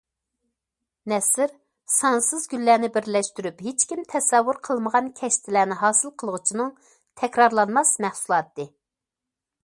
[1.11, 1.51] نەسر
[1.95, 6.71] سانسىز گۈللەرنى بىرلەشتۈرۈپ ھېچكىم تەسەۋۋۇر قىلمىغان كەشتىلەرنى ھاسىل قىلغۇچىنىڭ
[7.23, 8.67] تەكرارلانماس مەھسۇلاتى.